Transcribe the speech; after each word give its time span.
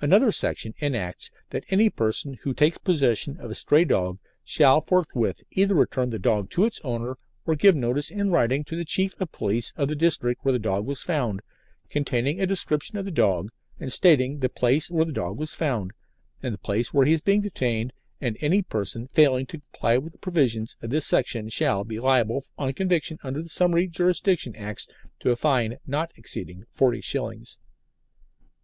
Another 0.00 0.32
section 0.32 0.74
enacts 0.80 1.30
that 1.50 1.62
any 1.68 1.88
person 1.90 2.34
who 2.42 2.52
takes 2.52 2.76
possession 2.76 3.38
of 3.38 3.52
a 3.52 3.54
stray 3.54 3.84
dog 3.84 4.18
shall 4.42 4.80
forthwith 4.80 5.42
either 5.52 5.76
return 5.76 6.10
the 6.10 6.18
dog 6.18 6.50
to 6.50 6.64
its 6.64 6.80
owner 6.82 7.16
or 7.46 7.54
give 7.54 7.76
notice 7.76 8.10
in 8.10 8.30
writing 8.32 8.64
to 8.64 8.74
the 8.74 8.84
chief 8.84 9.10
officer 9.12 9.22
of 9.22 9.30
police 9.30 9.72
of 9.76 9.86
the 9.88 9.94
district 9.94 10.44
where 10.44 10.50
the 10.50 10.58
dog 10.58 10.84
was 10.84 11.02
found, 11.04 11.40
containing 11.88 12.40
a 12.40 12.48
description 12.48 12.98
of 12.98 13.04
the 13.04 13.12
dog 13.12 13.50
and 13.78 13.92
stating 13.92 14.40
the 14.40 14.48
place 14.48 14.90
where 14.90 15.04
the 15.04 15.12
dog 15.12 15.38
was 15.38 15.54
found, 15.54 15.92
and 16.42 16.52
the 16.52 16.58
place 16.58 16.92
where 16.92 17.06
he 17.06 17.12
is 17.12 17.20
being 17.20 17.40
detained, 17.40 17.92
and 18.20 18.36
any 18.40 18.62
person 18.62 19.06
failing 19.06 19.46
to 19.46 19.60
comply 19.60 19.96
with 19.96 20.10
the 20.12 20.18
provisions 20.18 20.74
of 20.82 20.90
this 20.90 21.06
section 21.06 21.48
shall 21.48 21.84
be 21.84 22.00
liable 22.00 22.44
on 22.58 22.72
conviction 22.72 23.20
under 23.22 23.40
the 23.40 23.48
Summary 23.48 23.86
Jurisdiction 23.86 24.56
Acts 24.56 24.88
to 25.20 25.30
a 25.30 25.36
fine 25.36 25.76
not 25.86 26.10
exceeding 26.18 26.64
forty 26.72 27.00
shillings. 27.00 27.56